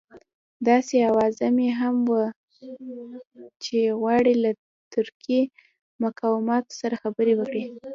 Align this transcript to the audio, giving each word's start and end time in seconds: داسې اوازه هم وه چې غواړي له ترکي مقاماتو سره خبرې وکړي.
داسې 0.67 0.95
اوازه 1.11 1.45
هم 1.79 1.95
وه 2.11 2.25
چې 3.63 3.77
غواړي 3.99 4.33
له 4.43 4.51
ترکي 4.93 5.41
مقاماتو 6.03 6.77
سره 6.81 6.95
خبرې 7.03 7.33
وکړي. 7.37 7.63